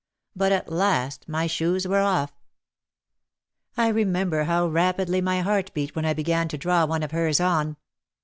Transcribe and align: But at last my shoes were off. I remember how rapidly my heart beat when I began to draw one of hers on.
But 0.35 0.51
at 0.51 0.71
last 0.71 1.29
my 1.29 1.45
shoes 1.45 1.87
were 1.87 1.99
off. 1.99 2.33
I 3.77 3.89
remember 3.89 4.45
how 4.45 4.65
rapidly 4.65 5.21
my 5.21 5.41
heart 5.41 5.71
beat 5.75 5.95
when 5.95 6.05
I 6.05 6.13
began 6.15 6.47
to 6.47 6.57
draw 6.57 6.85
one 6.87 7.03
of 7.03 7.11
hers 7.11 7.39
on. 7.39 7.77